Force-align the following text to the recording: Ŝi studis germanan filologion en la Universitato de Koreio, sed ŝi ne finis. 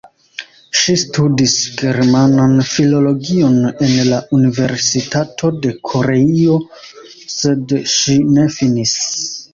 Ŝi 0.77 0.93
studis 1.01 1.51
germanan 1.81 2.55
filologion 2.69 3.59
en 3.89 3.93
la 4.07 4.21
Universitato 4.39 5.53
de 5.67 5.75
Koreio, 5.91 6.57
sed 7.37 7.77
ŝi 7.97 8.17
ne 8.39 8.49
finis. 8.59 8.97